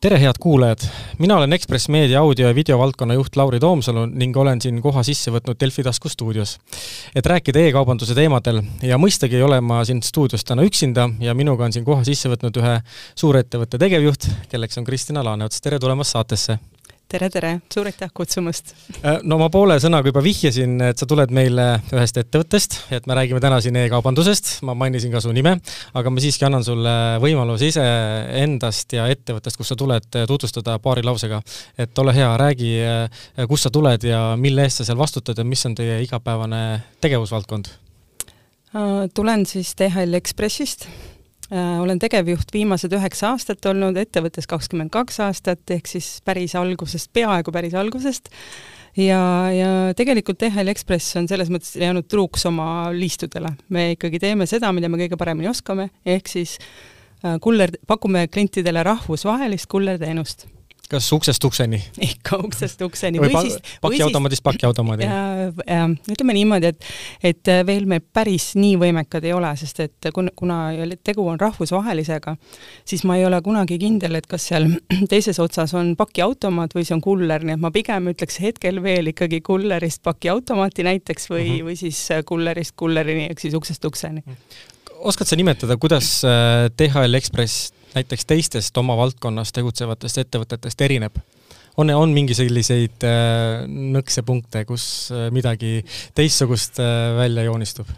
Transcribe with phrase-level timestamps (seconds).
[0.00, 0.78] tere, head kuulajad!
[1.18, 5.30] mina olen Ekspress Meedia audio- ja videovaldkonna juht Lauri Toomsalu ning olen siin koha sisse
[5.30, 6.58] võtnud Delfi tasku stuudios.
[7.14, 11.64] et rääkida e-kaubanduse teemadel ja mõistagi ei ole ma siin stuudios täna üksinda ja minuga
[11.64, 12.80] on siin koha sisse võtnud ühe
[13.14, 16.58] suurettevõtte tegevjuht, kelleks on Kristina Laaneots, tere tulemast saatesse!
[17.08, 18.72] Tere, tere, suur aitäh kutsumast!
[18.98, 23.16] Äh, no ma poole sõnaga juba vihjasin, et sa tuled meile ühest ettevõttest, et me
[23.18, 25.56] räägime täna siin e-kaubandusest, ma mainisin ka su nime,
[25.96, 31.40] aga ma siiski annan sulle võimaluse iseendast ja ettevõttest, kust sa tuled, tutvustada paari lausega.
[31.78, 35.44] et ole hea, räägi, äh, kust sa tuled ja mille eest sa seal vastutad ja
[35.44, 36.62] mis on teie igapäevane
[37.00, 37.70] tegevusvaldkond?
[38.74, 40.88] Äh, tulen siis DHL Ekspressist
[41.50, 47.54] olen tegevjuht viimased üheksa aastat olnud, ettevõttes kakskümmend kaks aastat, ehk siis päris algusest, peaaegu
[47.54, 48.32] päris algusest,
[48.98, 49.20] ja,
[49.52, 53.54] ja tegelikult DHL Express on selles mõttes jäänud truuks oma liistudele.
[53.68, 56.58] me ikkagi teeme seda, mida me kõige paremini oskame, ehk siis
[57.24, 60.48] äh, kuller, pakume klientidele rahvusvahelist kullerteenust
[60.90, 61.80] kas uksest ukseni?
[62.02, 65.08] ikka uksest ukseni või, või siis pakiautomaadist pakiautomaadi?
[66.12, 66.88] ütleme niimoodi, et,
[67.32, 70.58] et veel me päris nii võimekad ei ole, sest et kuna, kuna
[71.04, 72.36] tegu on rahvusvahelisega,
[72.84, 74.68] siis ma ei ole kunagi kindel, et kas seal
[75.12, 79.12] teises otsas on pakiautomaat või see on kuller, nii et ma pigem ütleks hetkel veel
[79.12, 81.70] ikkagi kullerist pakiautomaati näiteks või mm, -hmm.
[81.70, 84.22] või siis kullerist kullerini ehk siis uksest ukseni.
[84.98, 86.22] oskad sa nimetada, kuidas
[86.78, 91.18] DHL äh, Express näiteks teistest oma valdkonnas tegutsevatest ettevõtetest erineb?
[91.76, 95.80] on, on mingi selliseid äh, nõksepunkte, kus äh, midagi
[96.16, 97.90] teistsugust äh, välja joonistub?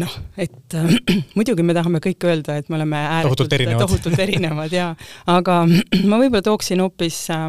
[0.00, 0.94] noh, et äh,
[1.36, 4.92] muidugi me tahame kõik öelda, et me oleme tohutult erinevad, tohutult erinevad jaa,
[5.30, 5.62] aga
[6.10, 7.48] ma võib-olla tooksin hoopis äh,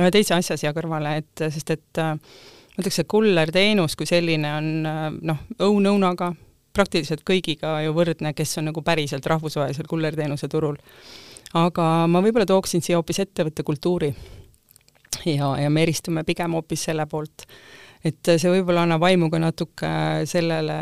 [0.00, 4.56] ühe teise asja siia kõrvale, et sest et äh, ma ütleks, et kullerteenus kui selline
[4.56, 6.32] on äh, noh, õunõunaga
[6.72, 10.76] praktiliselt kõigiga ju võrdne, kes on nagu päriselt rahvusvahelisel kullerteenuse turul.
[11.54, 14.14] aga ma võib-olla tooksin siia hoopis ettevõtte kultuuri.
[15.24, 17.46] ja, ja me eristume pigem hoopis selle poolt
[18.02, 19.90] et see võib-olla annab aimu ka natuke
[20.26, 20.76] sellele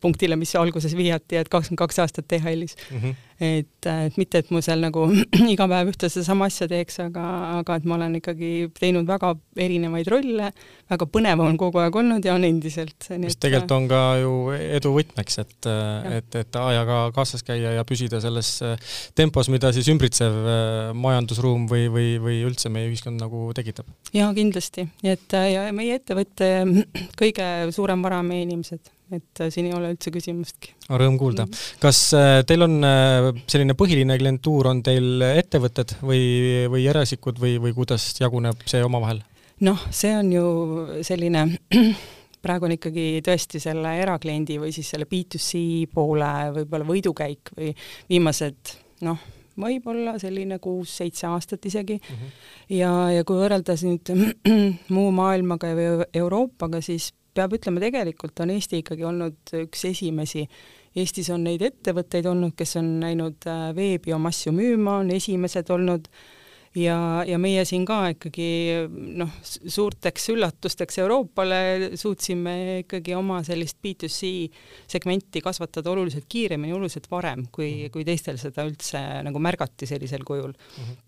[0.00, 3.00] punktile, mis alguses vihjati, et kakskümmend kaks aastat DHL-is mm.
[3.00, 3.14] -hmm.
[3.42, 5.06] Et, et mitte, et ma seal nagu
[5.54, 7.24] iga päev ühte sedasama asja teeks, aga,
[7.58, 9.34] aga et ma olen ikkagi teinud väga
[9.66, 10.50] erinevaid rolle,
[10.90, 13.10] väga põnev on kogu aeg olnud ja on endiselt.
[13.20, 15.70] mis tegelikult on ka ju edu võtmeks, et,
[16.20, 18.56] et, et ajaga kaasas käia ja püsida selles
[19.18, 23.88] tempos, mida siis ümbritsev äh, majandusruum või, või, või üldse meie ühiskond nagu tekitab.
[24.14, 26.48] jaa, kindlasti, et ja meie ette ettevõtte
[27.20, 30.74] kõige suurem vara on meie inimesed, et äh, siin ei ole üldse küsimustki.
[30.88, 31.46] Rõõm kuulda.
[31.46, 31.60] Mm.
[31.82, 36.24] kas äh, teil on äh, selline põhiline klientuur, on teil ettevõtted või,
[36.72, 39.22] või eraisikud või, või kuidas jaguneb see omavahel?
[39.64, 40.46] noh, see on ju
[41.06, 41.46] selline
[42.44, 47.70] praegu on ikkagi tõesti selle erakliendi või siis selle B2C poole võib-olla võidukäik või
[48.10, 48.74] viimased
[49.06, 49.20] noh,
[49.60, 52.14] võib-olla selline kuus-seitse aastat isegi mm.
[52.16, 52.38] -hmm.
[52.78, 54.14] ja, ja kui võrrelda nüüd
[54.96, 60.46] muu maailmaga või Euroopaga, siis peab ütlema, tegelikult on Eesti ikkagi olnud üks esimesi.
[60.94, 65.70] Eestis on neid ettevõtteid olnud, kes on läinud äh, veebi oma asju müüma, on esimesed
[65.74, 66.06] olnud
[66.78, 66.96] ja,
[67.26, 68.48] ja meie siin ka ikkagi
[69.18, 74.30] noh, suurteks üllatusteks Euroopale suutsime ikkagi oma sellist B2C
[74.90, 77.94] segmenti kasvatada oluliselt kiiremini, oluliselt varem, kui, mhm.
[77.94, 80.84] kui teistel seda üldse nagu märgati sellisel kujul mm.
[80.84, 81.02] -hmm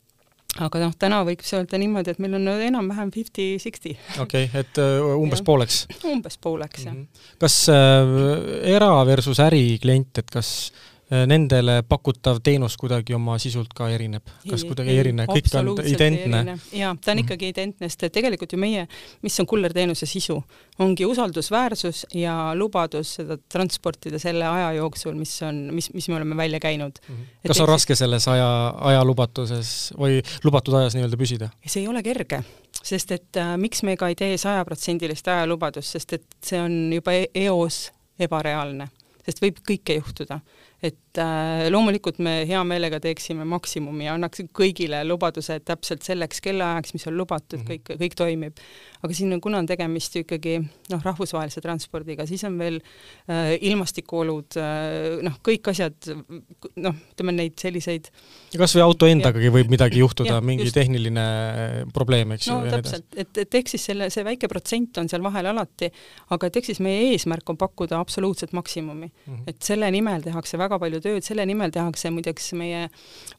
[0.64, 3.96] aga noh, täna võiks öelda niimoodi, et meil on enam-vähem fifty-sixty.
[4.22, 5.48] okei okay,, et uh, umbes ja.
[5.48, 5.84] pooleks?
[6.04, 6.94] umbes pooleks, jah.
[6.94, 7.30] -hmm.
[7.38, 13.70] kas äh, era versus äriklient, et kas äh, Äh, nendele pakutav teenus kuidagi oma sisult
[13.76, 14.26] ka erineb?
[14.42, 16.56] kas ei, kuidagi ei erine, kõik on identne?
[16.74, 17.22] jaa, ta on mhm.
[17.22, 18.86] ikkagi identne, sest tegelikult ju meie,
[19.22, 20.40] mis on kullerteenuse sisu,
[20.82, 26.36] ongi usaldusväärsus ja lubadus seda transportida selle aja jooksul, mis on, mis, mis me oleme
[26.36, 27.14] välja käinud mm.
[27.14, 27.48] -hmm.
[27.48, 28.50] kas on raske selles aja,
[28.90, 31.50] ajalubatuses või lubatud ajas nii-öelda püsida?
[31.66, 32.42] see ei ole kerge
[32.82, 37.14] sest et äh, miks me ka ei tee sajaprotsendilist ajalubadust, sest et see on juba
[37.14, 38.88] e eos ebareaalne,
[39.24, 40.40] sest võib kõike juhtuda
[40.84, 46.92] et äh, loomulikult me hea meelega teeksime maksimumi ja annaks kõigile lubaduse täpselt selleks kellaajaks,
[46.92, 47.84] mis on lubatud mm, -hmm.
[47.86, 48.60] kõik, kõik toimib.
[49.02, 52.80] aga siin on, kuna on tegemist ju ikkagi noh, rahvusvahelise transpordiga, siis on veel
[53.30, 55.96] äh, ilmastikuolud äh,, noh, kõik asjad,
[56.76, 58.10] noh, ütleme neid selliseid
[58.56, 60.76] kas või auto endagagi võib midagi juhtuda, mingi just.
[60.76, 62.58] tehniline äh, probleem, eks ju.
[62.58, 65.88] no täpselt, et, et ehk siis selle, see väike protsent on seal vahel alati,
[66.36, 69.34] aga et ehk siis meie eesmärk on pakkuda absoluutset maksimumi mm.
[69.34, 69.42] -hmm.
[69.48, 72.86] et selle nimel tehakse väga palju tööd, selle nimel tehakse muideks meie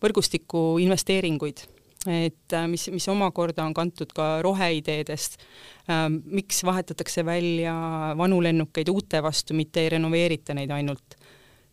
[0.03, 1.63] võrgustiku investeeringuid,
[2.07, 5.39] et äh, mis, mis omakorda on kantud ka roheideedest,
[5.91, 7.75] ähm, miks vahetatakse välja
[8.17, 11.17] vanu lennukeid uute vastu, mitte ei renoveerita neid ainult.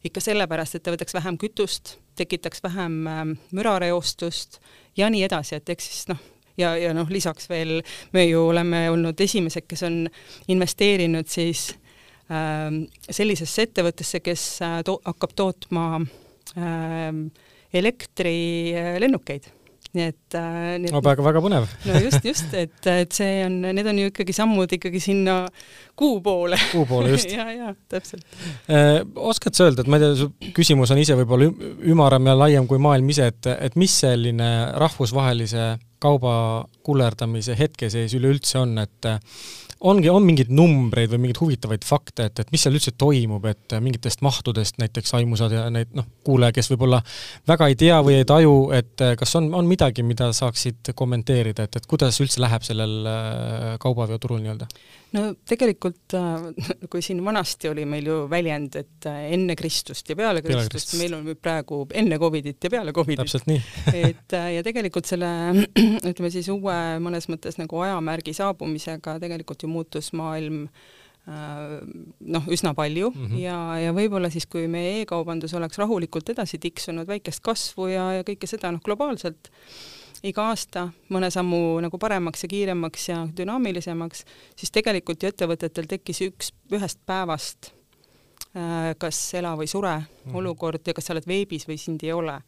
[0.05, 4.61] ikka sellepärast, et ta võtaks vähem kütust, tekitaks vähem ähm, mürareostust
[4.97, 6.21] ja nii edasi, et eks siis noh,
[6.61, 7.79] ja, ja noh, lisaks veel
[8.13, 10.03] me ju oleme olnud esimesed, kes on
[10.53, 11.84] investeerinud siis äh,
[12.29, 17.11] sellisesse ettevõttesse, kes äh, to hakkab tootma äh,
[17.75, 19.53] elektrilennukeid
[19.95, 20.77] nii et äh,.
[20.91, 21.69] no väga, väga põnev.
[21.89, 25.37] no just, just, et, et see on, need on ju ikkagi sammud ikkagi sinna
[25.99, 26.59] kuu poole.
[26.73, 28.27] kuu poole, just ja, ja täpselt
[28.67, 29.01] äh,.
[29.15, 31.51] oskad sa öelda, et ma ei tea, su küsimus on ise võib-olla
[31.95, 34.51] ümaram ja laiem kui maailm ise, et, et mis selline
[34.83, 36.35] rahvusvahelise kauba
[36.85, 39.15] kullerdamise hetke sees üleüldse on, et
[39.91, 43.77] ongi, on mingeid numbreid või mingeid huvitavaid fakte, et, et mis seal üldse toimub, et
[43.85, 47.03] mingitest mahtudest näiteks aimu saada ja neid noh, kuulaja, kes võib-olla
[47.49, 51.81] väga ei tea või ei taju, et kas on, on midagi, mida saaksid kommenteerida, et,
[51.81, 54.71] et kuidas üldse läheb sellel äh, kaubaveoturul nii-öelda?
[55.15, 56.49] No tegelikult äh,
[56.91, 60.99] kui siin vanasti oli meil ju väljend, et äh, enne Kristust ja peale Kristust, Kristust.,
[61.01, 63.23] meil on praegu enne Covidit ja peale Covidit.
[63.25, 63.63] täpselt nii
[64.11, 65.31] et äh, ja tegelikult selle
[66.11, 70.67] ütleme siis uue mõnes mõttes nagu ajamärgi saabumisega tegelikult ju muutus maailm
[71.25, 73.39] noh, üsna palju mm -hmm.
[73.41, 78.27] ja, ja võib-olla siis, kui meie e-kaubandus oleks rahulikult edasi tiksunud, väikest kasvu ja, ja
[78.29, 79.49] kõike seda noh, globaalselt
[80.25, 84.25] iga aasta mõne sammu nagu paremaks ja kiiremaks ja dünaamilisemaks,
[84.57, 87.71] siis tegelikult ju ettevõtetel tekkis üks, ühest päevast
[88.57, 92.13] äh, kas ela või sure mm olukord ja kas sa oled veebis või sind ei
[92.13, 92.39] ole.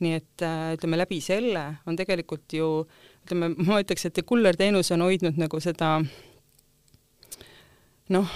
[0.00, 2.68] nii et äh, ütleme, läbi selle on tegelikult ju
[3.24, 5.98] ütleme, ma ütleks, et kullerteenus on hoidnud nagu seda
[8.08, 8.30] noh,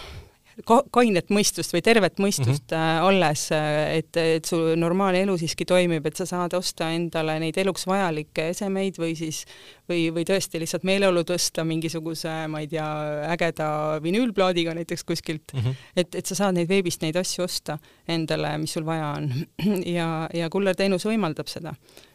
[0.64, 3.06] kainet mõistust või tervet mõistust mm -hmm.
[3.08, 7.58] alles, äh, et, et su normaalne elu siiski toimib, et sa saad osta endale neid
[7.58, 9.44] eluks vajalikke esemeid või siis
[9.88, 12.86] või, või tõesti lihtsalt meeleolu tõsta mingisuguse, ma ei tea,
[13.34, 15.74] ägeda vinüülplaadiga näiteks kuskilt mm, -hmm.
[15.96, 17.78] et, et sa saad neid veebist neid asju osta
[18.08, 19.30] endale, mis sul vaja on.
[19.98, 21.74] ja, ja kullerteenus võimaldab seda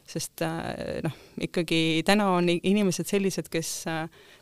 [0.09, 1.15] sest äh, noh,
[1.45, 3.73] ikkagi täna on inimesed sellised, kes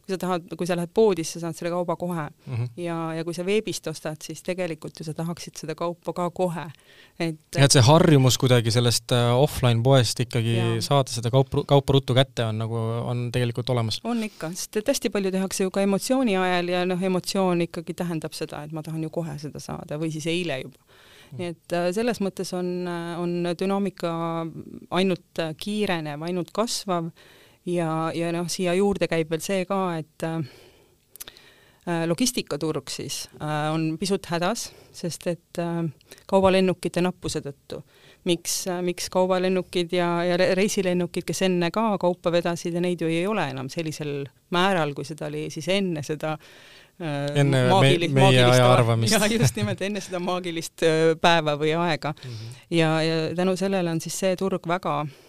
[0.07, 2.53] kui sa tahad, kui sa lähed poodi, siis sa saad selle kauba kohe mm.
[2.55, 2.67] -hmm.
[2.79, 6.65] ja, ja kui sa veebist ostad, siis tegelikult ju sa tahaksid seda kaupa ka kohe.
[7.19, 10.81] et ja et see harjumus kuidagi sellest äh, offline poest ikkagi ja.
[10.81, 13.99] saada seda kaupa, kaupa ruttu kätte on nagu, on tegelikult olemas?
[14.03, 17.93] on ikka, sest et hästi palju tehakse ju ka emotsiooni ajal ja noh, emotsioon ikkagi
[17.93, 20.79] tähendab seda, et ma tahan ju kohe seda saada või siis eile juba.
[21.35, 24.11] Nii et äh, selles mõttes on, äh, on dünaamika
[24.95, 27.11] ainult kiirenev, ainult kasvav
[27.67, 33.97] ja, ja noh, siia juurde käib veel see ka, et äh, logistikaturg siis äh, on
[33.99, 35.83] pisut hädas, sest et äh,
[36.27, 37.83] kaubalennukite nappuse tõttu.
[38.27, 43.07] miks äh,, miks kaubalennukid ja, ja reisilennukid, kes enne ka kaupa vedasid ja neid ju
[43.07, 48.23] ei ole enam sellisel määral, kui seda oli siis enne seda äh, enne maagilist, me,
[48.25, 49.13] meie aja arvamist.
[49.15, 52.33] ja just nimelt enne seda maagilist äh, päeva või aega mm.
[52.33, 52.59] -hmm.
[52.79, 55.26] ja, ja tänu sellele on siis see turg väga äh,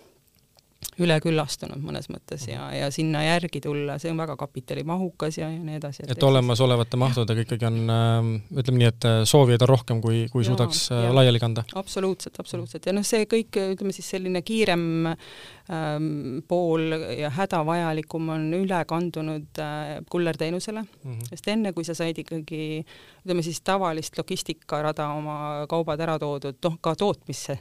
[0.99, 5.79] üleküllastunud mõnes mõttes ja, ja sinna järgi tulla, see on väga kapitalimahukas ja, ja nii
[5.79, 6.03] edasi.
[6.05, 10.25] et, et olemasolevate mahtudega ikkagi on äh,, ütleme nii, et äh, soovijaid on rohkem, kui,
[10.33, 11.65] kui ja, suudaks äh, ja, laiali kanda?
[11.79, 16.09] absoluutselt, absoluutselt ja noh, see kõik, ütleme siis selline kiirem ähm,
[16.51, 21.29] pool ja hädavajalikum on üle kandunud äh, kullerteenusele mm, -hmm.
[21.31, 22.83] sest enne, kui sa said ikkagi
[23.23, 27.61] ütleme siis tavalist logistikarada oma kaubad ära toodud, noh ka tootmisse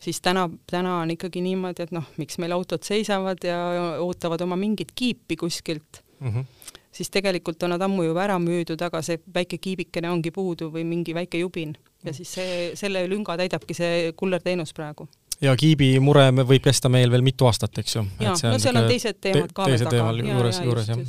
[0.00, 3.58] siis täna, täna on ikkagi niimoodi, et noh, miks meil autod seisavad ja
[4.00, 6.02] ootavad oma mingit kiipi kuskilt.
[6.20, 6.44] Mm, -hmm.
[6.92, 10.84] siis tegelikult on nad ammu juba ära müüdud, aga see väike kiibikene ongi puudu või
[10.84, 11.76] mingi väike jubin.
[12.04, 15.08] Ja siis see, selle lünga täidabki see kullerteenus praegu
[15.40, 18.02] ja kiibi mure võib kesta meil veel mitu aastat, eks ju.
[18.20, 20.10] jaa, no seal on teised teemad ka veel taga.
[20.20, 21.00] juures, juures jah.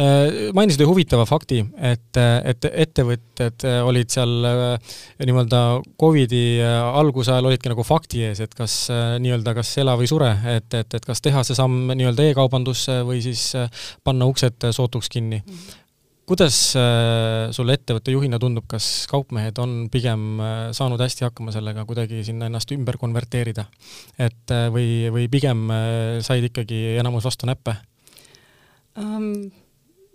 [0.00, 1.60] Äh, mainisid ühe huvitava fakti,
[1.90, 4.94] et, et ettevõtted olid seal äh,
[5.24, 5.62] nii-öelda
[6.00, 8.78] Covidi äh, alguse ajal olidki nagu fakti ees, et kas
[9.20, 13.20] nii-öelda kas ela või sure, et, et, et kas teha see samm nii-öelda e-kaubandusse või
[13.24, 13.50] siis
[14.04, 15.52] panna uksed sootuks kinni mm.
[15.52, 15.84] -hmm
[16.28, 21.86] kuidas äh, sulle ettevõtte juhina tundub, kas kaupmehed on pigem äh, saanud hästi hakkama sellega
[21.88, 23.64] kuidagi sinna ennast ümber konverteerida?
[24.18, 25.68] et äh, või, või pigem
[26.24, 27.78] said ikkagi enamus vastu näppe
[28.98, 29.48] um,?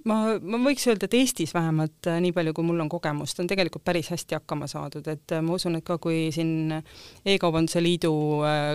[0.10, 3.50] Ma, ma võiks öelda, et Eestis vähemalt äh, nii palju, kui mul on kogemust, on
[3.50, 8.14] tegelikult päris hästi hakkama saadud, et äh, ma usun, et ka kui siin E-kaubanduse Liidu
[8.48, 8.72] äh,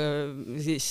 [0.64, 0.88] siis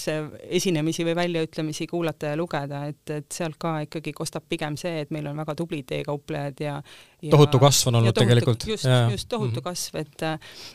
[0.60, 5.14] esinemisi või väljaütlemisi kuulata ja lugeda, et, et sealt ka ikkagi kostab pigem see, et
[5.16, 6.78] meil on väga tublid e-kauplejad ja
[7.22, 8.68] ja, tohutu kasv on olnud tohutu, tegelikult.
[8.68, 9.64] just, just tohutu mm -hmm.
[9.64, 10.22] kasv, et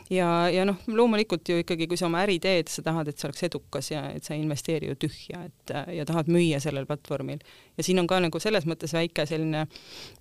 [0.09, 3.27] ja, ja noh, loomulikult ju ikkagi, kui sa oma äri teed, sa tahad, et see
[3.27, 7.39] oleks edukas ja et sa ei investeeri ju tühja, et ja tahad müüa sellel platvormil.
[7.77, 9.67] ja siin on ka nagu selles mõttes väike selline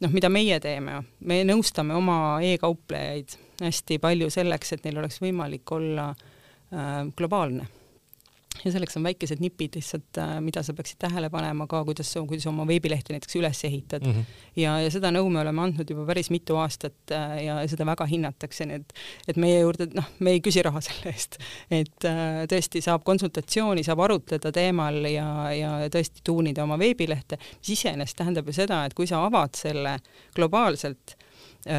[0.01, 5.73] noh, mida meie teeme, me nõustame oma e-kauplejaid hästi palju selleks, et neil oleks võimalik
[5.73, 7.67] olla äh, globaalne
[8.65, 12.47] ja selleks on väikesed nipid lihtsalt, äh, mida sa peaksid tähele panema ka, kuidas, kuidas
[12.51, 14.13] oma veebilehti näiteks üles ehitad mm.
[14.13, 14.43] -hmm.
[14.63, 18.07] ja, ja seda nõu me oleme andnud juba päris mitu aastat äh, ja seda väga
[18.07, 18.95] hinnatakse, nii et,
[19.29, 21.39] et meie juurde, noh, me ei küsi raha selle eest.
[21.71, 25.27] et äh, tõesti saab konsultatsiooni, saab arutleda teemal ja,
[25.57, 29.99] ja tõesti tuunida oma veebilehte, mis iseenesest tähendab ju seda, et kui sa avad selle
[30.37, 31.17] globaalselt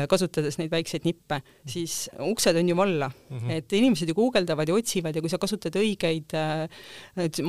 [0.10, 3.52] kasutades neid väikseid nippe, siis uksed on ju valla mm, -hmm.
[3.52, 6.70] et inimesed ju guugeldavad ja otsivad ja kui sa kasutad õigeid äh,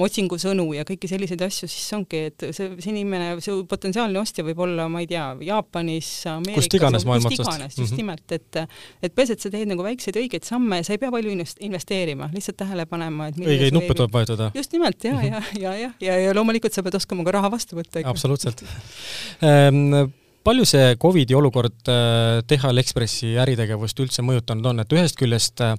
[0.07, 4.59] otsingusõnu ja kõiki selliseid asju, siis ongi, et see, see inimene, see potentsiaalne ostja võib
[4.67, 7.79] olla, ma ei tea, Jaapanis, Ameerikas, kust iganes maailma otsast.
[7.79, 7.97] just -hmm.
[8.03, 8.61] nimelt, et
[9.03, 12.31] et peaasi, et sa teed nagu väikseid õigeid samme ja sa ei pea palju investeerima,
[12.35, 14.51] lihtsalt tähele panema, et õigeid nuppe tuleb vajutada.
[14.55, 15.61] just nimelt, ja mm, -hmm.
[15.61, 18.03] ja, ja, ja, ja, ja loomulikult sa pead oskama ka raha vastu võtta.
[18.05, 18.65] absoluutselt
[19.51, 20.11] ehm,
[20.45, 25.73] palju see Covidi olukord äh, DHL Expressi äritegevust üldse mõjutanud on, et ühest küljest äh,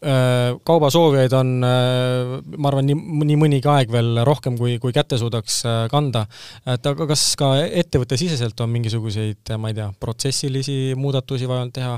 [0.00, 2.96] äh, kaubasoovijaid on, ma arvan, nii,
[3.28, 5.58] nii mõnigi aeg veel rohkem, kui, kui kätte suudaks
[5.92, 6.24] kanda.
[6.72, 11.94] et aga kas ka ettevõttesiseselt on mingisuguseid, ma ei tea, protsessilisi muudatusi vaja teha,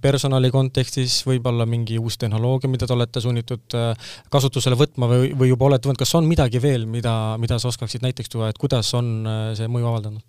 [0.00, 3.80] personali kontekstis võib-olla mingi uus tehnoloogia, mida te olete sunnitud
[4.32, 8.06] kasutusele võtma või, või juba olete võtnud, kas on midagi veel, mida, mida sa oskaksid
[8.06, 10.24] näiteks tuua, et kuidas on see mõju avaldanud?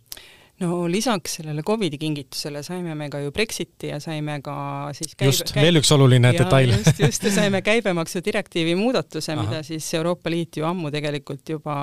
[0.59, 4.55] No lisaks sellele Covidi kingitusele saime me ka ju Brexiti ja saime ka
[4.97, 6.71] siis käibe, just, veel üks oluline ja, detail.
[6.73, 11.75] just, just, ja saime käibemaksu direktiivi muudatuse, mida siis Euroopa Liit ju ammu tegelikult juba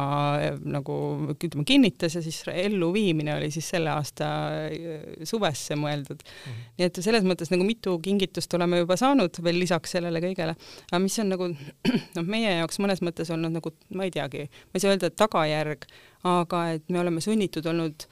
[0.43, 0.97] eh, nagu
[1.37, 4.31] ütleme, kinnitas ja siis elluviimine oli siis selle aasta
[4.66, 6.50] eh, suvesse mõeldud mm.
[6.50, 6.66] -hmm.
[6.81, 10.57] nii et selles mõttes nagu mitu kingitust oleme juba saanud veel lisaks sellele kõigele,
[10.90, 11.50] aga mis on nagu
[12.16, 15.19] noh, meie jaoks mõnes mõttes olnud nagu ma ei teagi, ma ei saa öelda, et
[15.21, 15.87] tagajärg,
[16.26, 18.09] aga et me oleme sunnitud olnud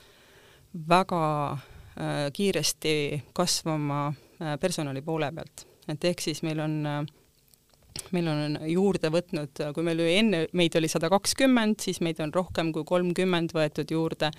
[0.89, 7.03] väga äh, kiiresti kasvama äh, personali poole pealt, et ehk siis meil on äh,
[8.13, 12.33] meil on juurde võtnud, kui meil oli enne, meid oli sada kakskümmend, siis meid on
[12.35, 14.31] rohkem kui kolmkümmend võetud juurde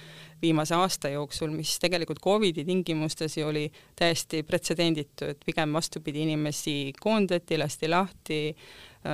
[0.42, 3.68] viimase aasta jooksul, mis tegelikult Covidi tingimustes ju oli
[4.00, 8.40] täiesti pretsedenditu, et pigem vastupidi, inimesi koondati, lasti lahti,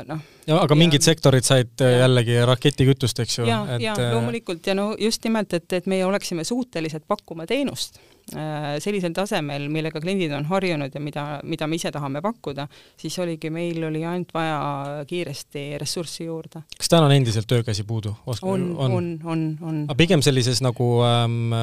[0.10, 0.24] noh.
[0.48, 3.50] ja aga ja, mingid sektorid said ja, jällegi raketikütust, eks ju.
[3.50, 8.19] ja, ja loomulikult ja no just nimelt, et, et meie oleksime suutelised pakkuma teenust Äh,
[8.30, 12.68] sellisel tasemel, millega kliendid on harjunud ja mida, mida me ise tahame pakkuda,
[13.00, 16.64] siis oligi, meil oli ainult vaja kiiresti ressurssi juurde.
[16.78, 18.16] kas täna on endiselt töökäsi puudu?
[18.26, 18.42] on,
[18.78, 19.80] on, on, on, on.
[19.88, 21.54] aga pigem sellises nagu ähm,,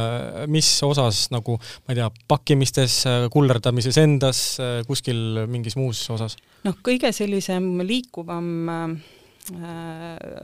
[0.52, 4.46] mis osas nagu, ma ei tea, pakkimistes, kullerdamises endas,
[4.88, 6.38] kuskil mingis muus osas?
[6.66, 9.15] noh, kõige sellisem liikuvam äh, Äh,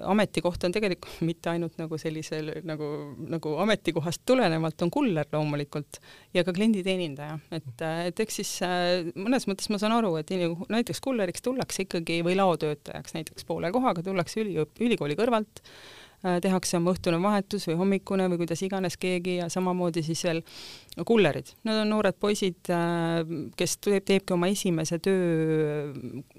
[0.09, 2.89] ametikoht on tegelikult mitte ainult nagu sellisel nagu,
[3.33, 6.01] nagu ametikohast tulenevalt on kuller loomulikult
[6.35, 11.03] ja ka klienditeenindaja, et, et eks siis äh, mõnes mõttes ma saan aru, et näiteks
[11.05, 16.93] kulleriks tullakse ikkagi või laotöötajaks näiteks poole kohaga tullakse üli, ülikooli kõrvalt Äh, tehakse oma
[16.95, 20.43] õhtune vahetus või hommikune või kuidas iganes keegi ja samamoodi siis veel
[21.07, 21.49] kullerid.
[21.65, 23.23] Nad on noored poisid, äh,
[23.57, 25.89] kes teeb, teebki oma esimese töö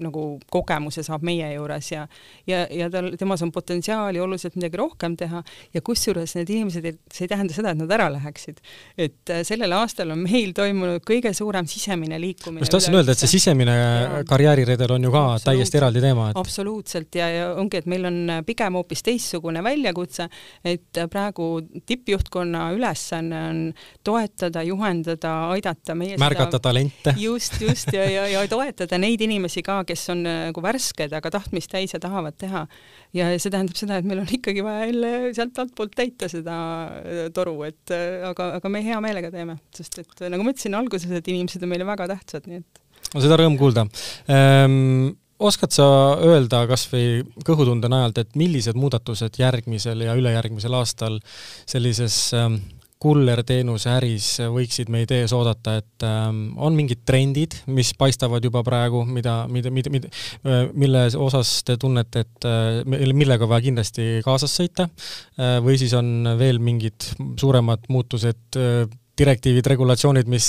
[0.02, 2.04] nagu kogemuse saab meie juures ja
[2.46, 5.42] ja, ja tal, temas on potentsiaali oluliselt midagi rohkem teha
[5.74, 8.62] ja kusjuures need inimesed, see ei tähenda seda, et nad ära läheksid.
[8.96, 12.62] et äh, sellel aastal on meil toimunud kõige suurem sisemine liikumine.
[12.62, 14.22] just tahtsin öelda, et see sisemine ja.
[14.28, 16.38] karjääriredel on ju ka täiesti eraldi teema et....
[16.38, 20.28] absoluutselt ja, ja ongi, et meil on pigem hoopis teistsugune välja väljakutse,
[20.64, 21.48] et praegu
[21.86, 23.60] tippjuhtkonna ülesanne on
[24.06, 27.14] toetada, juhendada, aidata meie märgata seda, talente.
[27.20, 31.72] just, just, ja, ja, ja toetada neid inimesi ka, kes on nagu värsked, aga tahtmist
[31.74, 32.66] täis ja tahavad teha.
[33.14, 36.56] ja see tähendab seda, et meil on ikkagi vaja jälle sealt altpoolt täita seda
[37.34, 37.94] toru, et
[38.30, 41.74] aga, aga me hea meelega teeme, sest et nagu ma ütlesin alguses, et inimesed on
[41.74, 42.82] meile väga tähtsad, nii et
[43.14, 43.86] no seda rõõm kuulda
[44.30, 45.86] ehm oskad sa
[46.22, 51.20] öelda kas või kõhutunde najalt, et millised muudatused järgmisel ja ülejärgmisel aastal
[51.66, 52.60] sellises ähm,
[53.04, 59.04] kullerteenuse äris võiksid meid ees oodata, et ähm, on mingid trendid, mis paistavad juba praegu,
[59.04, 60.10] mida, mida, mida, mida,
[60.46, 62.80] äh, mille osas te tunnete, et äh,
[63.12, 67.10] millega vaja kindlasti kaasas sõita äh, või siis on veel mingid
[67.40, 68.60] suuremad muutused
[69.14, 70.46] direktiivid, regulatsioonid, mis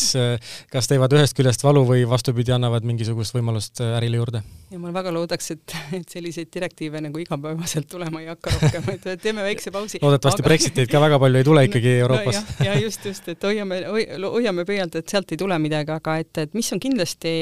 [0.73, 4.41] kas teevad ühest küljest valu või vastupidi, annavad mingisugust võimalust ärile juurde?
[4.71, 9.21] Ja ma väga loodaks, et, et selliseid direktiive nagu igapäevaselt tulema ei hakka rohkem, et
[9.21, 9.99] teeme väikse pausi.
[10.01, 10.49] loodetavasti aga...
[10.49, 12.65] Brexiteid ka väga palju ei tule ikkagi no, Euroopas no,.
[12.65, 13.81] ja just, just, et hoiame,
[14.25, 17.33] hoiame pöialt, et sealt ei tule midagi, aga et, et mis on kindlasti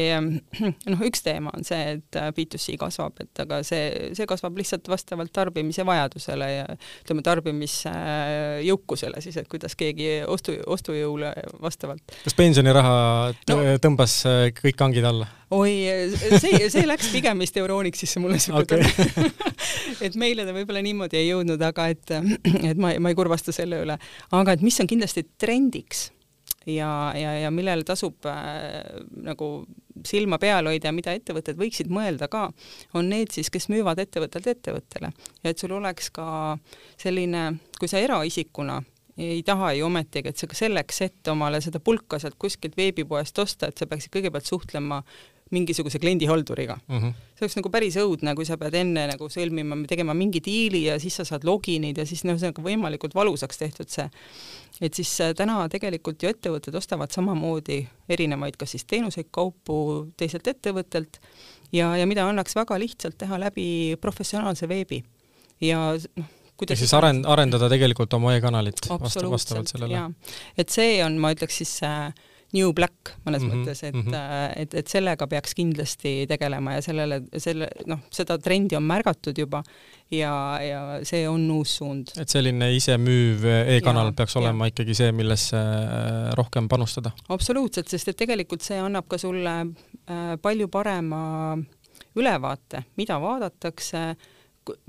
[0.91, 5.31] noh, üks teema on see, et B2C kasvab, et aga see, see kasvab lihtsalt vastavalt
[5.35, 11.31] tarbimise vajadusele ja ütleme, tarbimisjõukusele siis, et kuidas keegi ostu, ostujõu jõule
[11.63, 12.03] vastavalt.
[12.23, 12.97] kas pensioniraha
[13.51, 14.19] no, tõmbas
[14.59, 15.29] kõik kangid alla?
[15.53, 15.73] Oi,
[16.41, 18.89] see, see läks pigem vist Euronixisse mulle siuke Okei.
[18.89, 19.53] tunne
[20.07, 22.17] et meile ta võib-olla niimoodi ei jõudnud, aga et,
[22.71, 23.97] et ma, ma ei kurvasta selle üle.
[24.31, 26.09] aga et mis on kindlasti trendiks
[26.65, 28.81] ja, ja, ja millele tasub äh,
[29.25, 29.49] nagu
[30.05, 32.47] silma peal hoida ja mida ettevõtted võiksid mõelda ka,
[32.97, 35.11] on need siis, kes müüvad ettevõttelt ettevõttele.
[35.43, 36.57] ja et sul oleks ka
[36.97, 38.81] selline, kui sa eraisikuna
[39.17, 43.39] ei taha ju ometigi, et sa ka selleks, et omale seda pulka sealt kuskilt veebipoest
[43.43, 45.03] osta, et sa peaksid kõigepealt suhtlema
[45.53, 46.97] mingisuguse kliendihalduriga mm.
[46.99, 47.13] -hmm.
[47.35, 50.99] see oleks nagu päris õudne, kui sa pead enne nagu sõlmima, tegema mingi diili ja
[50.99, 54.09] siis sa saad login'id ja siis noh, see on nagu võimalikult valusaks tehtud see.
[54.81, 59.79] et siis äh, täna tegelikult ju ettevõtted ostavad samamoodi erinevaid, kas siis teenuseid, kaupu
[60.17, 61.19] teiselt ettevõttelt
[61.71, 65.03] ja, ja mida annaks väga lihtsalt teha läbi professionaalse veebi.
[65.61, 66.31] ja noh,
[66.63, 70.05] ehk siis arend-, arendada tegelikult oma e-kanalit vastu, vastavalt sellele.
[70.57, 72.13] et see on, ma ütleks siis äh,
[72.53, 74.07] new black mõnes mm -hmm, mõttes, et mm.
[74.07, 74.61] -hmm.
[74.61, 79.63] et, et sellega peaks kindlasti tegelema ja sellele, selle, noh, seda trendi on märgatud juba
[80.11, 82.13] ja, ja see on uus suund.
[82.19, 83.45] et selline isemüüv
[83.77, 87.11] e-kanal Jaa, peaks olema ikkagi see, millesse äh, rohkem panustada.
[87.29, 91.57] absoluutselt, sest et tegelikult see annab ka sulle äh, palju parema
[92.15, 94.15] ülevaate, mida vaadatakse,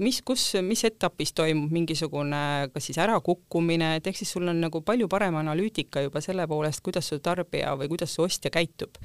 [0.02, 4.82] mis, kus, mis etapis toimub mingisugune kas siis ärakukkumine, et ehk siis sul on nagu
[4.86, 8.98] palju parem analüütika juba selle poolest, kuidas su tarbija või kuidas su ostja käitub.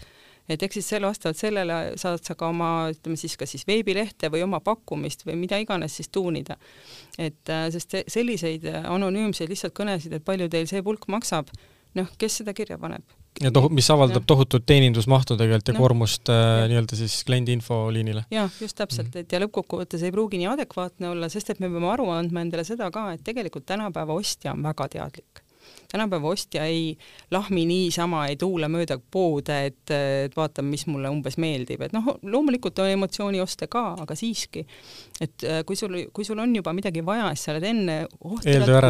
[0.50, 4.32] et ehk siis selle, vastavalt sellele saad sa ka oma, ütleme siis kas siis veebilehte
[4.34, 6.58] või oma pakkumist või mida iganes siis tuunida.
[7.18, 11.50] et äh, sest selliseid anonüümseid lihtsalt kõnesid, et palju teil see pulk maksab,
[11.96, 13.19] noh, kes seda kirja paneb?
[13.44, 14.30] Ja tohu-, mis avaldab Jah.
[14.34, 15.82] tohutut teenindusmahtu tegelikult ja Noh.
[15.84, 18.26] koormust äh, nii-öelda siis kliendi infoliinile.
[18.34, 21.92] jah, just täpselt, et ja lõppkokkuvõttes ei pruugi nii adekvaatne olla, sest et me peame
[21.94, 25.44] aru andma endale seda ka, et tegelikult tänapäeva ostja on väga teadlik.
[25.92, 26.98] Tänapäeva ostja ei
[27.32, 32.12] lahmi niisama, ei tuule mööda poode, et, et vaatame, mis mulle umbes meeldib, et noh,
[32.24, 34.66] loomulikult on emotsioonioste ka, aga siiski,
[35.22, 37.98] et äh, kui sul, kui sul on juba midagi vaja, siis sa oled enne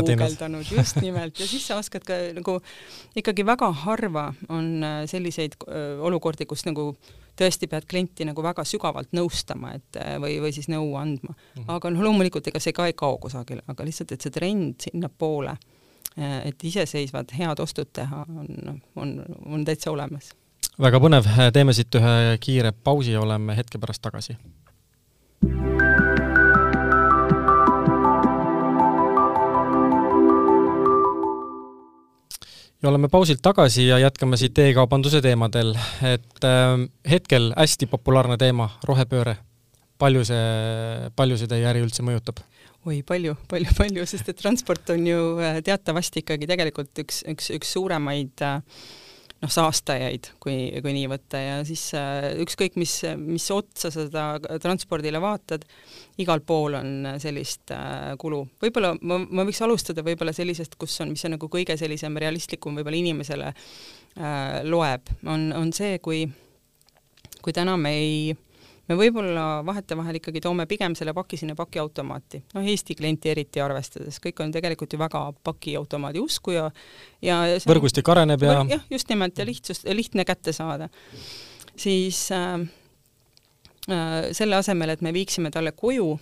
[0.07, 0.25] teinud.
[0.25, 2.59] guugeldanud, just nimelt, ja siis sa oskad ka nagu
[3.19, 6.91] ikkagi väga harva on äh, selliseid öö, olukordi, kus nagu
[7.39, 11.35] tõesti pead klienti nagu väga sügavalt nõustama, et äh, või, või siis nõu andma.
[11.55, 11.67] Mhm.
[11.75, 15.55] aga noh, loomulikult ega see ka ei kao kusagile, aga lihtsalt, et see trend sinnapoole,
[16.17, 19.13] et iseseisvad head ostud teha, on, on,
[19.45, 20.31] on täitsa olemas.
[20.79, 24.37] väga põnev, teeme siit ühe kiire pausi, oleme hetke pärast tagasi.
[32.81, 36.75] ja oleme pausilt tagasi ja jätkame siit e-kaubanduse teemadel, et äh,
[37.09, 39.37] hetkel hästi populaarne teema, rohepööre.
[39.99, 42.39] palju see, palju see teie äri üldse mõjutab?
[42.87, 47.51] Oi, palju, palju, palju, sest et transport on ju äh, teatavasti ikkagi tegelikult üks, üks,
[47.57, 48.61] üks suuremaid äh,
[49.39, 54.57] noh, saastajaid, kui, kui nii võtta ja siis äh, ükskõik, mis, mis otsa sa seda
[54.61, 55.63] transpordile vaatad,
[56.19, 58.43] igal pool on sellist äh, kulu.
[58.63, 62.79] võib-olla ma, ma võiks alustada võib-olla sellisest, kus on, mis on nagu kõige sellisem realistlikum
[62.79, 66.25] võib-olla inimesele äh, loeb, on, on see, kui,
[67.39, 68.37] kui täna me ei
[68.89, 74.17] me võib-olla vahetevahel ikkagi toome pigem selle paki sinna pakiautomaati, noh Eesti klienti eriti arvestades,
[74.23, 76.65] kõik on tegelikult ju väga pakiautomaadi usku ja
[77.25, 80.89] ja võrgustik areneb ja jah, just nimelt ja lihtsust, lihtne kätte saada.
[81.75, 82.59] siis äh,
[83.91, 86.17] äh, selle asemel, et me viiksime talle koju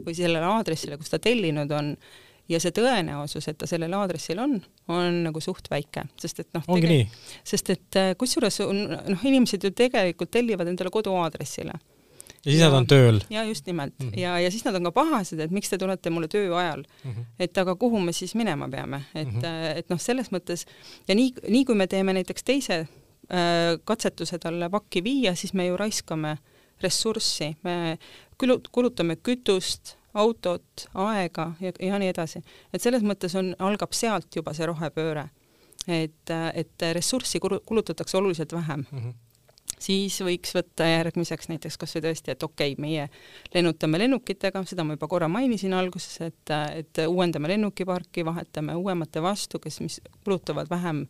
[0.00, 1.94] või sellele aadressile, kus ta tellinud on,
[2.48, 4.56] ja see tõenäosus, et ta sellel aadressil on,
[4.88, 7.06] on nagu suht väike, sest et noh, ongi nii.
[7.44, 11.76] sest et äh, kusjuures on- noh, inimesed ju tegelikult tellivad endale koduaadressile
[12.44, 13.20] ja siis nad on tööl.
[13.30, 14.08] ja just nimelt mm.
[14.08, 14.20] -hmm.
[14.20, 17.10] ja, ja siis nad on ka pahased, et miks te tulete mulle töö ajal mm,
[17.10, 17.24] -hmm.
[17.38, 19.40] et aga kuhu me siis minema peame, et mm.
[19.40, 19.76] -hmm.
[19.76, 20.66] et noh, selles mõttes
[21.08, 25.66] ja nii, nii kui me teeme näiteks teise äh, katsetuse talle pakki viia, siis me
[25.66, 26.38] ju raiskame
[26.82, 27.98] ressurssi, me
[28.72, 32.42] kulutame kütust, autot, aega ja, ja nii edasi.
[32.72, 35.28] et selles mõttes on, algab sealt juba see rohepööre.
[35.88, 39.14] et, et ressurssi kulu- kulutatakse oluliselt vähem Mm -hmm.
[39.80, 43.08] Siis võiks võtta järgmiseks näiteks kas või tõesti, et okei okay,, meie
[43.54, 49.60] lennutame lennukitega, seda ma juba korra mainisin alguses, et, et uuendame lennukiparki, vahetame uuemate vastu,
[49.62, 51.06] kes, mis kulutavad vähem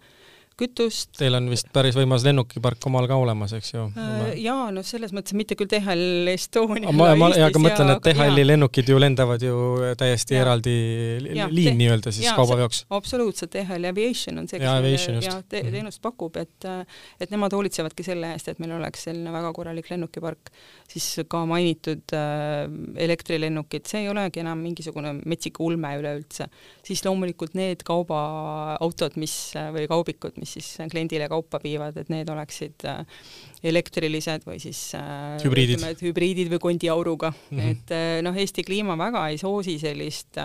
[0.59, 1.11] kütust.
[1.19, 3.85] Teil on vist päris võimas lennukipark omal ka olemas, eks ju?
[4.41, 8.13] jaa, no selles mõttes mitte küll DHL Estonia ma, ma, ja aga mõtlen, et ja-
[8.15, 9.55] DHL-i lennukid ju lendavad ju
[10.01, 10.43] täiesti Jaa.
[10.45, 10.75] eraldi
[11.39, 12.85] Jaa, liin nii-öelda siis jaa, kaubaveoks.
[12.91, 15.73] absoluutselt, DHL Aviation on see, Jaa, kes jah, te, Mhm.
[15.73, 16.69] teenust pakub, et
[17.21, 20.51] et nemad hoolitsevadki selle eest, et meil oleks selline väga korralik lennukipark.
[20.91, 22.67] siis ka mainitud äh,
[22.99, 26.49] elektrilennukid, see ei olegi enam mingisugune metsik ulme üleüldse.
[26.83, 29.35] siis loomulikult need kaubaautod, mis
[29.75, 33.21] või kaubikud, mis siis kliendile kaupa viivad, et need oleksid äh,
[33.71, 37.77] elektrilised või siis äh, hübriidid, ütleme, hübriidid või kondiauruga mm, -hmm.
[37.77, 40.41] et äh, noh, Eesti kliima väga ei soosi sellist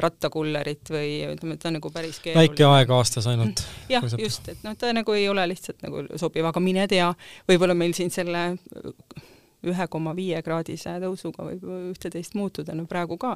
[0.00, 2.48] rattakullerit või ütleme, et ta on nagu päris keeruline.
[2.48, 3.64] väike aeg aastas ainult.
[3.90, 7.12] jah, just, et noh, ta nagu ei ole lihtsalt nagu sobiv, aga mine tea,
[7.48, 8.50] võib-olla meil siin selle
[9.66, 13.34] ühe koma viie kraadise tõusuga võib ühte-teist muutuda, no praegu ka.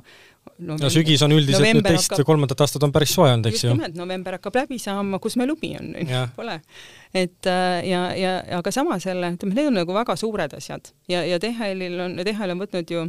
[0.64, 3.70] no sügis on üldiselt nüüd teist hakkab, kolmandat aastat on päris soe olnud, eks ju.
[3.70, 5.92] just nimelt, november hakkab läbi saama, kus me lumi on,
[6.38, 6.60] pole.
[7.12, 11.24] et äh, ja, ja aga samas jälle, ütleme, need on nagu väga suured asjad ja,
[11.26, 13.04] ja DHL-il on, DHL on võtnud ju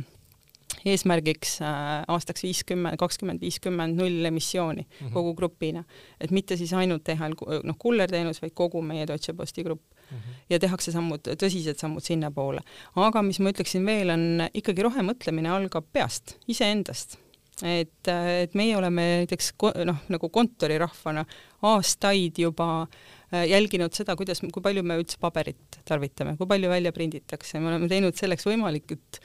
[0.85, 5.13] eesmärgiks äh, aastaks viiskümmend, kakskümmend viiskümmend null emissiooni mm -hmm.
[5.13, 5.83] kogu grupina.
[6.19, 10.17] et mitte siis ainult DHL, noh, kullerteenus, vaid kogu meie Deutsche Posti grupp mm.
[10.17, 10.39] -hmm.
[10.49, 12.61] ja tehakse sammud, tõsised sammud sinnapoole.
[12.95, 17.19] aga mis ma ütleksin veel, on ikkagi rohemõtlemine algab peast, iseendast
[17.63, 19.53] et, et meie oleme näiteks
[19.87, 21.23] noh, nagu kontorirahvana
[21.69, 26.91] aastaid juba äh, jälginud seda, kuidas, kui palju me üldse paberit tarvitame, kui palju välja
[26.95, 29.21] prinditakse, me oleme teinud selleks võimalikult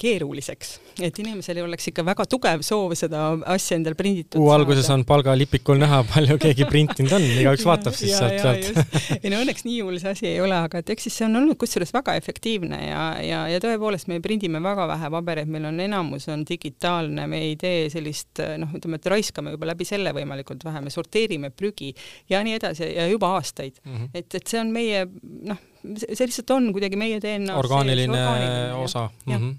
[0.00, 0.72] keeruliseks,
[1.04, 5.04] et inimesel ei oleks ikka väga tugev soov seda asja endal prinditud kuu alguses on
[5.08, 9.16] palgalipikul näha, palju keegi printinud on, igaüks vaatab siis sealt, sealt.
[9.22, 11.40] ei no õnneks nii hull see asi ei ole, aga et eks siis see on
[11.40, 15.80] olnud kusjuures väga efektiivne ja, ja, ja tõepoolest me prindime väga vähe pabereid, meil on
[15.86, 20.66] enamus on digitaalne, me ei tee sellist noh, ütleme, et raiskame juba läbi selle võimalikult
[20.66, 21.94] vähe, me sorteerime prügi
[22.32, 23.96] ja nii edasi ja juba aastaid mm.
[23.96, 24.12] -hmm.
[24.14, 25.06] et, et see on meie
[25.52, 29.08] noh, see lihtsalt on kuidagi meie DNA orgaaniline, orgaaniline osa.
[29.24, 29.56] Mm -hmm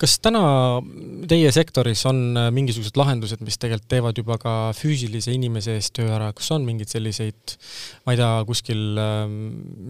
[0.00, 0.42] kas täna
[1.30, 6.10] teie sektoris on äh, mingisugused lahendused, mis tegelikult teevad juba ka füüsilise inimese eest töö
[6.14, 7.56] ära, kas on mingeid selliseid,
[8.06, 9.36] ma ei tea, kuskil ähm,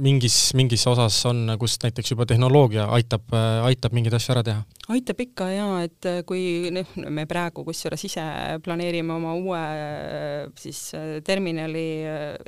[0.04, 4.64] mingis, mingis osas on, kus näiteks juba tehnoloogia aitab, äh, aitab mingeid asju ära teha?
[4.90, 8.26] aitab ikka jaa, et äh, kui noh, me praegu kusjuures ise
[8.64, 9.62] planeerime oma uue
[10.58, 10.80] siis
[11.26, 11.86] terminali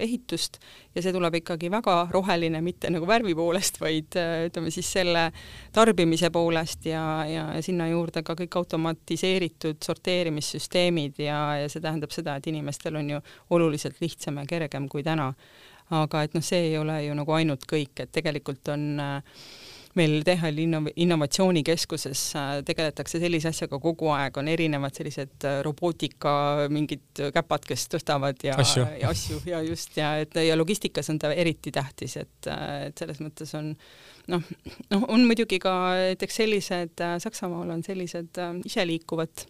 [0.00, 0.58] ehitust
[0.94, 5.26] ja see tuleb ikkagi väga roheline, mitte nagu värvi poolest, vaid ütleme siis selle
[5.72, 12.36] tarbimise poolest ja, ja sinna juurde ka kõik automatiseeritud sorteerimissüsteemid ja, ja see tähendab seda,
[12.36, 15.32] et inimestel on ju oluliselt lihtsam ja kergem kui täna.
[15.92, 19.40] aga et noh, see ei ole ju nagu ainult kõik, et tegelikult on äh,
[19.98, 26.36] meil DHL inno-, innovatsioonikeskuses äh, tegeletakse sellise asjaga kogu aeg, on erinevad sellised äh, robootika
[26.72, 28.86] mingid käpad, kes tõstavad ja asju.
[29.00, 33.20] ja, asju ja just ja et ja logistikas on ta eriti tähtis, et, et selles
[33.24, 33.74] mõttes on
[34.30, 34.42] noh,
[34.92, 39.44] noh, on muidugi ka näiteks sellised, äh, Saksamaal on sellised äh, iseliikuvad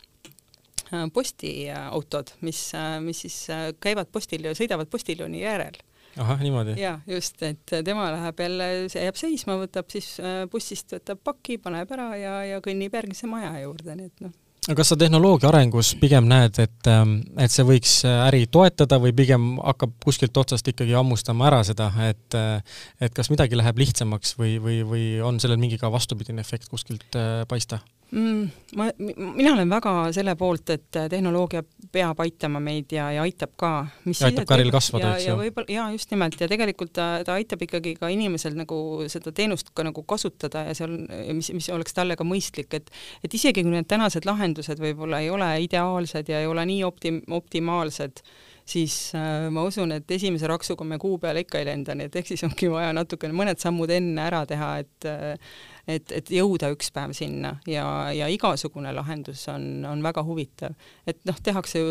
[0.93, 2.65] äh, postiautod, mis,
[3.01, 3.39] mis siis
[3.81, 5.79] käivad postil ja sõidavad postiljoni järel
[6.17, 6.77] ahah, niimoodi?
[6.81, 10.15] jaa, just, et tema läheb jälle, see jääb seisma, võtab siis
[10.53, 14.35] bussist, võtab paki, paneb ära ja, ja kõnnib järgmise maja juurde, nii et noh,
[14.69, 19.01] aga kas sa tehnoloogia arengus pigem näed, et, ähm, et see võiks äh, äri toetada
[19.03, 22.61] või pigem hakkab kuskilt otsast ikkagi hammustama ära seda, et äh,
[23.03, 27.19] et kas midagi läheb lihtsamaks või, või, või on sellel mingi ka vastupidine efekt kuskilt
[27.19, 27.81] äh, paista?
[28.13, 28.51] Mm,?
[28.77, 28.89] ma,
[29.37, 33.73] mina olen väga selle poolt, et tehnoloogia peab aitama meid ja, ja aitab ka.
[34.07, 35.33] ja aitab ka äril kasvada, eks ju.
[35.33, 38.79] ja võib-olla, jaa, just nimelt, ja tegelikult ta, ta aitab ikkagi ka inimesel nagu
[39.13, 40.97] seda teenust ka nagu kasutada ja seal,
[41.33, 42.93] mis, mis oleks talle ka mõistlik, et
[43.25, 47.23] et isegi kui need tänased lahendused võib-olla ei ole ideaalsed ja ei ole nii optim-,
[47.33, 48.23] optimaalsed,
[48.69, 52.19] siis äh, ma usun, et esimese raksuga me kuu peale ikka ei lenda, nii et
[52.21, 55.55] ehk siis ongi vaja natukene mõned sammud enne ära teha, et äh,
[55.87, 60.77] et, et jõuda üks päev sinna ja, ja igasugune lahendus on, on väga huvitav.
[61.07, 61.83] et noh, tehakse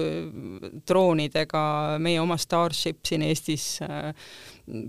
[0.88, 1.63] droonidega,
[1.99, 4.13] meie oma Starship siin Eestis äh,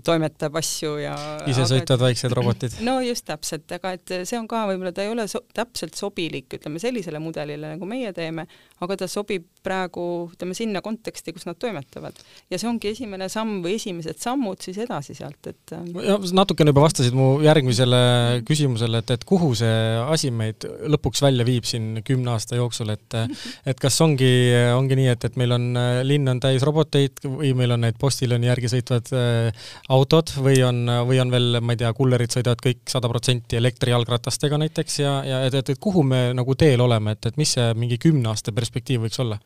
[0.05, 1.13] toimetab asju ja
[1.49, 2.77] isesõitvad väiksed robotid.
[2.87, 6.47] no just täpselt, aga et see on ka võib-olla, ta ei ole so täpselt sobilik,
[6.57, 8.45] ütleme sellisele mudelile, nagu meie teeme,
[8.83, 12.17] aga ta sobib praegu, ütleme sinna konteksti, kus nad toimetavad.
[12.51, 16.73] ja see ongi esimene samm või esimesed sammud siis edasi sealt, et ähm, ja natukene
[16.73, 22.01] juba vastasid mu järgmisele küsimusele, et, et kuhu see asi meid lõpuks välja viib siin
[22.07, 23.19] kümne aasta jooksul, et
[23.67, 24.31] et kas ongi,
[24.75, 25.69] ongi nii, et, et meil on,
[26.07, 30.83] linn on täis roboteid või meil on need postiljon'i järgi sõitvad äh, autod või on,
[31.07, 35.41] või on veel, ma ei tea, kullerid sõidavad kõik sada protsenti elektrijalgratastega näiteks ja, ja
[35.47, 38.53] et, et, et kuhu me nagu teel oleme, et, et mis see mingi kümne aasta
[38.55, 39.39] perspektiiv võiks olla?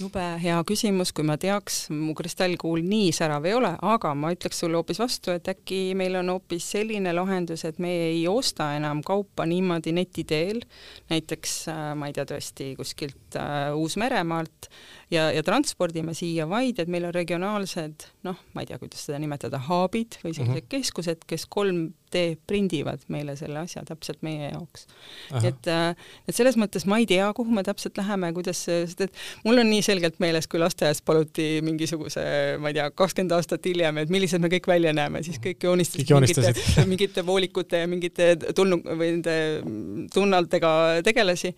[0.00, 4.58] jube hea küsimus, kui ma teaks, mu kristallkuul nii särav ei ole, aga ma ütleks
[4.64, 9.02] sulle hoopis vastu, et äkki meil on hoopis selline lahendus, et me ei osta enam
[9.06, 10.64] kaupa niimoodi neti teel,
[11.12, 14.70] näiteks äh, ma ei tea, tõesti kuskilt äh, Uus-Meremaalt
[15.14, 19.20] ja, ja transpordime siia, vaid et meil on regionaalsed noh, ma ei tea, kuidas seda
[19.22, 20.72] nimetada, hub'id või sellised mm -hmm.
[20.74, 24.86] keskused, kes kolm 3D prindivad meile selle asja täpselt meie jaoks.
[25.42, 25.94] et, äh,
[26.28, 29.70] et selles mõttes ma ei tea, kuhu me täpselt läheme, kuidas, sest et mul on
[29.70, 32.24] nii selgelt meeles, kui lasteaias paluti mingisuguse,
[32.62, 36.14] ma ei tea, kakskümmend aastat hiljem, et millised me kõik välja näeme, siis kõik joonistasid
[36.14, 39.36] mingite, mingite voolikute ja mingite tulnud või nende
[40.14, 40.70] tunnaltega
[41.06, 41.54] tegelasi.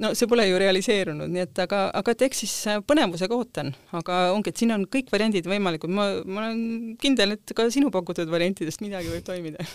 [0.00, 3.74] No see pole ju realiseerunud, nii et aga, aga et eks siis äh, põnevusega ootan,
[3.96, 7.90] aga ongi, et siin on kõik variandid võimalikud, ma, ma olen kindel, et ka sinu
[7.92, 9.66] pakutud variantidest midagi võib toimida.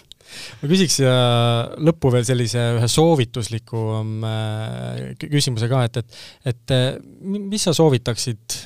[0.61, 1.15] Ma küsiks siia
[1.85, 6.17] lõppu veel sellise ühe soovitusliku äh, küsimuse ka, et, et,
[6.51, 6.88] et äh,
[7.21, 8.57] mis sa soovitaksid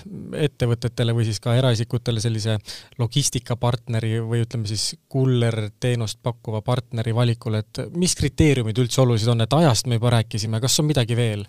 [0.47, 2.57] ettevõtetele või siis ka eraisikutele sellise
[3.01, 9.59] logistikapartneri või ütleme siis kullerteenust pakkuva partneri valikul, et mis kriteeriumid üldse olulised on, et
[9.59, 11.45] ajast me juba rääkisime, kas on midagi veel?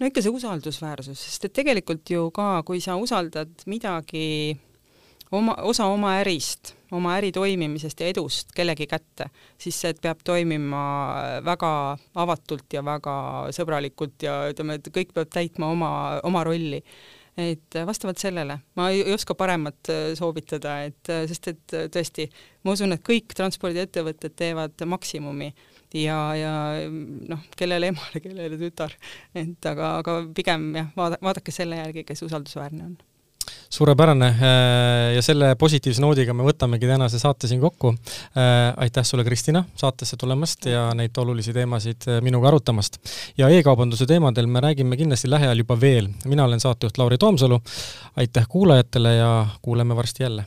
[0.00, 4.56] no ikka see usaldusväärsus, sest et tegelikult ju ka, kui sa usaldad midagi
[5.32, 10.82] oma, osa oma ärist, oma äri toimimisest ja edust kellegi kätte, siis see peab toimima
[11.46, 11.72] väga
[12.24, 13.14] avatult ja väga
[13.54, 15.90] sõbralikult ja ütleme, et kõik peab täitma oma,
[16.26, 16.82] oma rolli
[17.40, 22.26] et vastavalt sellele ma ei, ei oska paremat soovitada, et sest et tõesti,
[22.66, 25.52] ma usun, et kõik transpordiettevõtted teevad maksimumi
[25.94, 26.54] ja, ja
[27.30, 28.96] noh, kellele emale, kellele tütar.
[29.34, 32.98] et aga, aga pigem jah, vaada, vaadake selle järgi, kes usaldusväärne on
[33.70, 37.94] suurepärane äh, ja selle positiivse noodiga me võtamegi tänase saate siin kokku.
[38.36, 42.98] Äh, aitäh sulle, Kristina, saatesse tulemast ja neid olulisi teemasid äh, minuga arutamast.
[43.38, 46.08] ja e-kaubanduse teemadel me räägime kindlasti lähiajal juba veel.
[46.24, 47.60] mina olen saatejuht Lauri Toomsalu.
[48.16, 50.44] aitäh kuulajatele ja kuuleme varsti jälle